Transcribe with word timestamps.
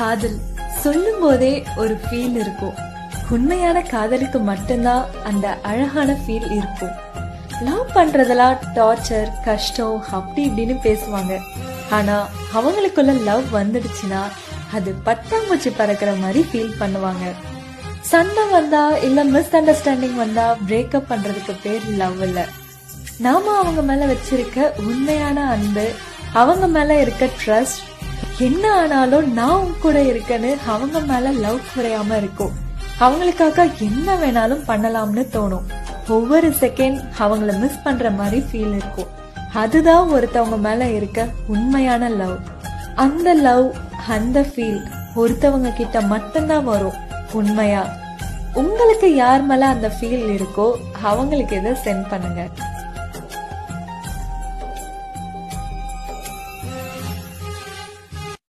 காதல். 0.00 0.38
சொல்லும் 0.80 1.20
போதே 1.20 1.64
ஒரு 1.76 1.94
ஃபீல் 1.94 2.34
இருக்கும். 2.34 2.74
உண்மையான 3.30 3.80
காதலுக்கு 3.80 4.38
மட்டும்தான் 4.38 5.06
அந்த 5.24 5.58
அழகான 5.62 6.12
ஃபீல் 6.12 6.50
இருக்கும். 6.50 6.90
லவ் 7.64 7.90
பண்றதெல்லாம் 7.94 8.58
டார்ச்சர் 8.74 9.32
கஷ்டம் 9.44 10.04
அப்படி 10.10 10.48
இப்படின்னு 10.48 10.76
பேசுவாங்க. 10.86 11.38
ஆனா 11.90 12.28
அவங்களுக்குள்ள 12.54 13.22
லவ் 13.22 13.44
வந்துடுச்சுன்னா 13.52 14.22
அது 14.74 14.94
பட்டாம்பூச்சி 15.04 15.72
பறக்கிற 15.76 16.12
மாதிரி 16.12 16.46
ஃபீல் 16.52 16.80
பண்ணுவாங்க. 16.80 17.32
சண்டை 18.00 18.44
வந்தா 18.50 18.88
இல்ல 18.88 19.24
மிஸ் 19.24 19.56
அண்டர்ஸ்டாண்டிங் 19.56 20.14
வந்தா 20.14 20.56
பிரேக்கப் 20.68 21.08
பண்றதுக்கு 21.10 21.56
பேர் 21.62 21.86
லவ் 21.86 22.22
இல்ல. 22.22 22.46
நாம 23.18 23.56
அவங்க 23.56 23.82
மேல 23.82 24.06
வச்சிருக்க 24.06 24.78
உண்மையான 24.78 25.50
அன்பு 25.50 25.92
அவங்க 26.32 26.66
மேல 26.66 27.00
இருக்க 27.00 27.28
ட்ரஸ்ட் 27.44 27.88
என்ன 28.46 28.64
ஆனாலும் 28.80 29.32
நான் 29.32 29.58
உன் 29.62 29.74
கூட 29.80 30.02
இருக்கேன்னு 30.02 30.50
அவங்க 30.66 31.00
மேல 31.00 31.30
லவ் 31.44 31.58
குறையாம 31.72 32.16
இருக்கும். 32.16 32.52
அவங்களுக்காக 33.00 33.66
என்ன 33.86 34.14
வேணாலும் 34.22 34.62
பண்ணலாம்னு 34.68 35.24
தோணும். 35.34 35.66
ஒவ்வொரு 36.08 36.48
செகண்ட் 36.60 36.98
அவங்கள 37.18 37.58
மிஸ் 37.58 37.82
பண்ற 37.84 38.10
மாதிரி 38.10 38.38
ஃபீல் 38.50 38.74
இருக்கும். 38.76 39.10
அதுதான் 39.52 40.10
ஒருத்தவங்க 40.10 40.58
மேல 40.66 40.88
இருக்க 40.90 41.26
உண்மையான 41.46 42.08
லவ் 42.08 42.36
அந்த 42.94 43.34
லவ் 43.34 43.66
அந்த 44.08 44.40
ஃபீல் 44.40 44.80
ஒருத்தவங்க 45.16 45.72
கிட்ட 45.72 46.00
மட்டும்தான் 46.00 46.64
வரும். 46.64 46.98
உண்மையா? 47.32 47.82
உங்களுக்கு 48.54 49.08
யார் 49.14 49.42
மேல 49.42 49.66
அந்த 49.66 49.88
ஃபீல் 49.96 50.26
இருக்கோ 50.36 50.68
அவங்களுக்கு 51.02 51.56
இதை 51.56 51.72
சென்ட் 51.84 52.08
பண்ணுங்க. 52.08 52.42